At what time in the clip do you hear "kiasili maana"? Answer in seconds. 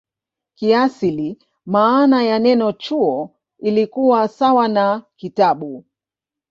0.55-2.23